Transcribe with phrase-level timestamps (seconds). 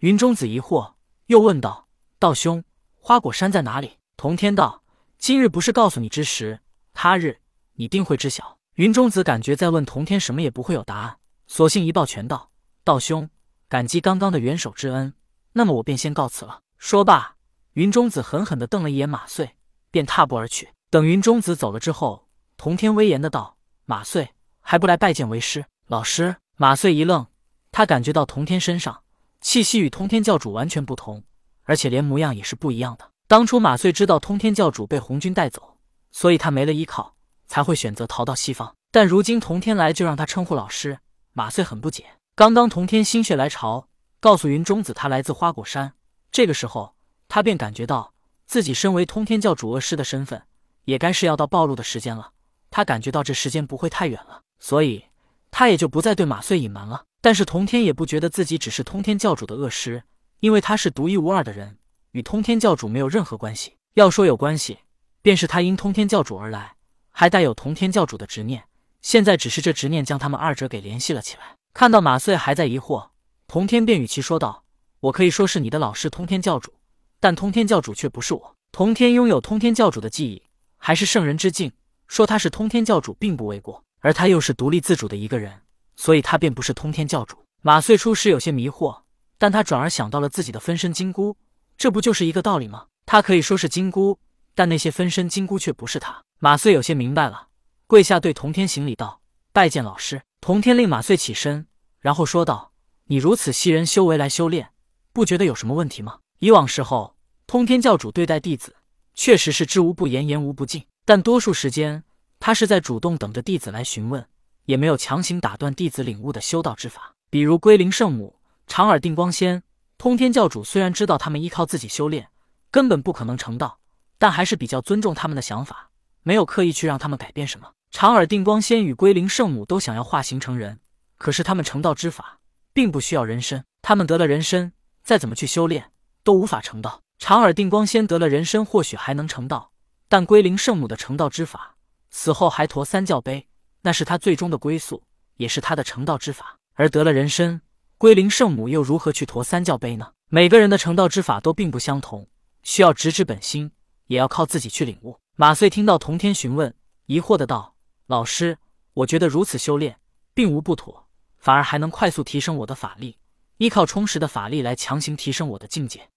[0.00, 0.94] 云中子疑惑，
[1.26, 1.86] 又问道
[2.18, 2.64] ：“道兄，
[2.96, 4.82] 花果山在哪里？”童天道
[5.18, 6.60] ：“今日不是告诉你之时，
[6.94, 7.38] 他日
[7.74, 12.50] 你定会知晓。”云中子感觉再问童天什么也不会有答案，索性一抱拳道
[12.82, 13.28] ：“道兄，
[13.68, 15.12] 感激刚刚的援手之恩，
[15.52, 17.36] 那么我便先告辞了。”说罢，
[17.74, 19.54] 云中子狠狠地瞪了一眼马穗，
[19.90, 20.70] 便踏步而去。
[20.88, 22.26] 等云中子走了之后，
[22.56, 24.30] 童天威严的道：“马穗，
[24.62, 26.36] 还不来拜见为师？”老师。
[26.56, 27.26] 马穗一愣，
[27.70, 29.02] 他感觉到童天身上
[29.40, 31.24] 气息与通天教主完全不同，
[31.64, 33.10] 而且连模样也是不一样的。
[33.26, 35.78] 当初马穗知道通天教主被红军带走，
[36.10, 37.14] 所以他没了依靠，
[37.46, 38.74] 才会选择逃到西方。
[38.90, 40.98] 但如今童天来，就让他称呼老师。
[41.32, 42.04] 马穗很不解。
[42.34, 45.94] 刚刚童天心血来潮，告诉云中子他来自花果山，
[46.32, 46.94] 这个时候
[47.28, 48.12] 他便感觉到
[48.46, 50.42] 自己身为通天教主恶师的身份，
[50.84, 52.32] 也该是要到暴露的时间了。
[52.70, 55.04] 他感觉到这时间不会太远了，所以。
[55.52, 60.04] 他也就不再对马穗隐瞒了，但是童天也不觉得自己只是通天教主的恶师，
[60.40, 61.78] 因为他是独一无二的人，
[62.12, 63.76] 与通天教主没有任何关系。
[63.94, 64.78] 要说有关系，
[65.20, 66.76] 便是他因通天教主而来，
[67.10, 68.64] 还带有通天教主的执念。
[69.02, 71.56] 现在只是这执念将他们二者给联系了起来。
[71.74, 73.10] 看到马穗还在疑惑，
[73.46, 74.64] 童天便与其说道
[75.00, 76.72] ：“我可以说是你的老师通天教主，
[77.18, 78.56] 但通天教主却不是我。
[78.72, 80.42] 童天拥有通天教主的记忆，
[80.78, 81.72] 还是圣人之境，
[82.06, 85.60] 说他是通天教主并不为过。”而他又是独立自主的一个人，
[86.00, 87.36] 所以他便不是通天教主。
[87.60, 89.02] 马穗初时有些迷惑，
[89.36, 91.36] 但他转而想到了自己的分身金箍，
[91.76, 92.86] 这不就是一个道理吗？
[93.04, 94.18] 他可以说是金箍，
[94.54, 96.22] 但那些分身金箍却不是他。
[96.38, 97.48] 马穗有些明白了，
[97.86, 99.20] 跪下对童天行礼道
[99.52, 101.66] ：“拜见老师。”童天令马穗起身，
[101.98, 102.72] 然后说道
[103.04, 104.70] ：“你如此吸人修为来修炼，
[105.12, 107.14] 不觉得有什么问题吗？”以往时候，
[107.46, 108.74] 通天教主对待弟子
[109.14, 112.02] 确实是知无不言，言无不尽，但多数时间。
[112.38, 114.26] 他是在主动等着弟子来询问，
[114.70, 117.14] 也没有强行打断弟子领悟的修道之法。
[117.28, 118.36] 比如龟灵圣母、
[118.68, 119.62] 长耳定光仙、
[119.98, 122.28] 通天教主，虽然知道他们依靠自己修炼
[122.70, 123.80] 根本不可能成道，
[124.16, 125.90] 但还是比较尊重他们的想法，
[126.22, 127.72] 没有刻意去让他们改变什么。
[127.90, 130.78] 长耳定光仙与龟灵圣母都想要化形成人，
[131.18, 132.38] 可是他们成道之法
[132.72, 135.90] 并不需要人身，他们得了人身，再怎么去修炼
[136.22, 137.00] 都无法成道。
[137.18, 139.72] 长耳定光仙得了人身，或许还能成道，
[140.08, 141.74] 但龟灵圣母的成道之法。
[142.10, 143.46] 死后还驮三教碑，
[143.82, 145.02] 那是他最终的归宿，
[145.36, 146.56] 也是他的成道之法。
[146.74, 147.60] 而得了人身，
[147.98, 150.12] 归灵圣母又如何去驮三教碑呢？
[150.28, 152.28] 每个人的成道之法都并不相同，
[152.62, 153.72] 需要直指本心，
[154.06, 155.18] 也要靠自己去领悟。
[155.36, 156.74] 马穗听到童天询问，
[157.06, 157.74] 疑惑的道
[158.06, 158.58] ：“老师，
[158.94, 159.98] 我觉得如此修炼
[160.34, 161.08] 并无不妥，
[161.38, 163.18] 反而还能快速提升我的法力，
[163.58, 166.08] 依靠充实的法力来强行提升我的境界。”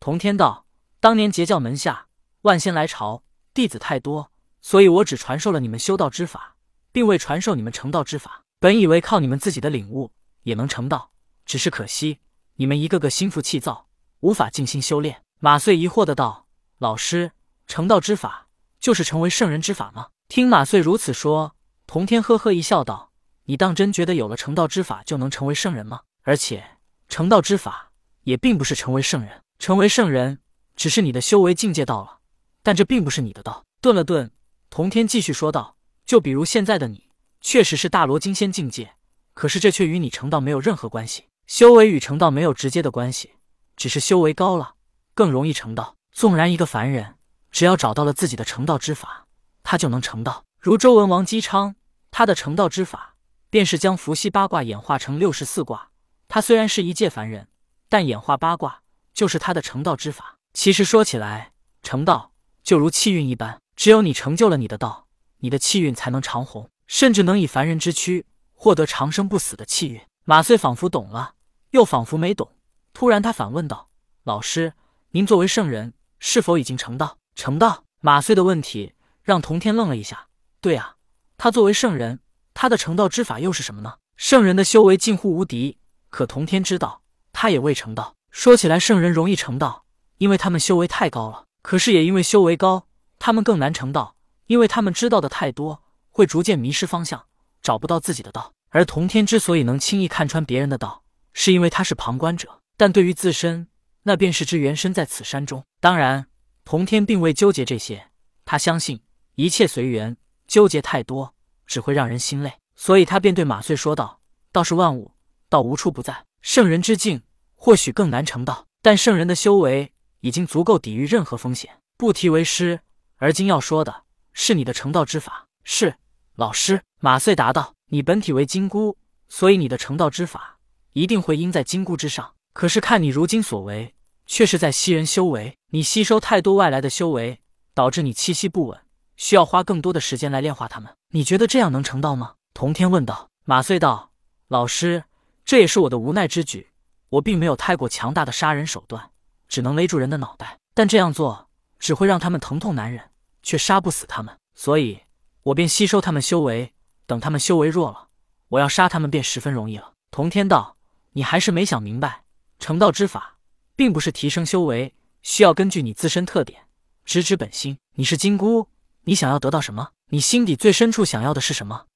[0.00, 0.66] 童天道
[1.00, 2.06] ：“当年截教门下
[2.42, 3.22] 万仙来朝，
[3.52, 6.56] 弟子太多。”所以，我只传授了你们修道之法，
[6.98, 8.42] 并未传授你们成道之法。
[8.58, 10.10] 本以为靠你们自己的领悟
[10.42, 11.12] 也能成道，
[11.46, 12.18] 只是可惜
[12.56, 13.86] 你们一个个心浮气躁，
[14.18, 15.22] 无法静心修炼。
[15.38, 16.48] 马穗疑惑的道
[16.78, 17.30] ：“老师，
[17.68, 18.48] 成道之法
[18.80, 21.54] 就是成为圣人之法吗？”听马穗如此说，
[21.86, 23.12] 童天呵呵一笑，道
[23.46, 26.00] ：“你当真觉得有了成道之法就能成为圣人吗？
[26.24, 26.78] 而且，
[27.08, 27.92] 成道之法
[28.24, 30.40] 也并不是成为圣人，成为圣人
[30.74, 32.18] 只是你的修为境界到了，
[32.64, 34.32] 但这并不是你的道。”顿了顿。
[34.68, 35.76] 童天继续说道
[36.08, 37.10] ：“就比如现在的你，
[37.42, 38.94] 确实是大罗金仙境界，
[39.34, 41.24] 可是这却与你成道没有任何关系。
[41.46, 43.34] 修为与成道没有直接的关系，
[43.76, 44.76] 只是修为高了，
[45.12, 45.96] 更容易成道。
[46.10, 47.16] 纵然一个凡人，
[47.50, 49.26] 只要找到了自己的成道之法，
[49.62, 50.44] 他就能成道。
[50.58, 51.76] 如周文王姬昌，
[52.10, 53.16] 他的成道之法
[53.50, 55.90] 便是将伏羲八卦演化成六十四卦。
[56.26, 57.48] 他虽然是一介凡人，
[57.90, 58.80] 但演化八卦
[59.12, 60.38] 就是他的成道之法。
[60.54, 61.52] 其实说起来，
[61.82, 62.32] 成道
[62.62, 65.07] 就如气运一般。”只有你成就了你的道，
[65.38, 70.00] 你的气运才能长红，甚至能以凡人之躯获得长生不死的气运。
[70.24, 71.34] 马穗仿佛懂了，
[71.70, 72.50] 又仿佛没懂。
[72.92, 73.88] 突然，他反问道
[74.24, 74.72] ：“老师，
[75.12, 77.84] 您作为圣人，是否已经成道？”成道？
[78.00, 80.26] 马穗的问题让童天愣了一下。
[80.60, 80.96] 对啊，
[81.36, 82.20] 他作为圣人，
[82.52, 83.94] 他的成道之法又是什么呢？
[84.16, 85.78] 圣人的修为近乎无敌，
[86.10, 88.14] 可童天知道，他也未成道。
[88.30, 89.84] 说起来，圣人容易成道，
[90.18, 91.44] 因为他们修为太高了。
[91.62, 92.86] 可是也因为修为高。
[93.20, 94.14] 他们更难成道，
[94.48, 97.26] 因为他们知道的太多，会逐渐迷失方向，
[97.62, 98.52] 找不到自己的道。
[98.70, 103.68] 而童天之所以能轻易看穿别人的道，是因为他是旁观者；但对于自身，
[104.02, 105.64] 那便是之原身在此山中。
[105.80, 106.26] 当然，
[106.64, 108.10] 童天并未纠结这些，
[108.44, 109.00] 他相信
[109.34, 110.16] 一切随缘，
[110.46, 111.34] 纠结太多
[111.66, 115.12] 只会让人心累，所以他便对马穗说道：“道是万物，
[115.50, 116.24] 道无处不在。
[116.40, 117.22] 圣人之境
[117.54, 122.80] 或许更难成道，但圣人的修为已经足够抵御任何风险，不提为师。”
[123.20, 124.04] 而今要说的
[124.38, 125.48] 是你的成道之法。
[125.64, 125.96] 是
[126.36, 128.96] 老师，马遂答道：“你本体为金箍，
[129.28, 130.58] 所以你的成道之法
[130.92, 132.34] 一定会应在金箍之上。
[132.52, 133.92] 可是看你如今所为，
[134.26, 135.58] 却是在吸人修为。
[135.70, 137.40] 你吸收太多外来的修为，
[137.74, 138.80] 导致你气息不稳，
[139.16, 140.94] 需要花更多的时间来炼化他们。
[141.10, 142.34] 你觉得这样能成道吗？
[142.54, 143.28] 童天问道。
[143.44, 144.12] 马遂道
[144.46, 145.02] ：“老师，
[145.44, 146.68] 这也是我的无奈之举。
[147.08, 149.10] 我并没有太过强大的杀人手段，
[149.48, 150.60] 只能勒住人的脑袋。
[150.74, 151.48] 但这样做
[151.80, 153.02] 只会让他们疼痛难忍，
[153.42, 154.36] 却杀不死他们。
[154.54, 155.00] 所以，
[155.44, 156.72] 我便吸收他们修为。
[157.06, 158.08] 等他们修为弱了，
[158.48, 160.76] 我要杀他们便十分容易了。”童天道
[161.12, 162.24] ：“你还是没想明白，
[162.58, 163.38] 成道之法
[163.74, 166.66] 并不是提升修为，需要根据你自身特点，
[167.04, 167.78] 直指本心。
[167.94, 168.68] 你是金箍，
[169.04, 169.92] 你想要得到什么？
[170.10, 171.86] 你心底最深处想要的是什么？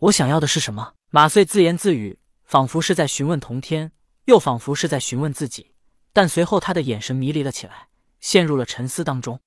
[0.00, 3.92] 我想要的是什么？”马穗自言自语，仿佛是在询问童天，
[4.26, 5.72] 又仿佛是在询问自己。
[6.12, 7.88] 但随后他的眼神迷离了起来，
[8.20, 9.40] 陷入了沉思当中。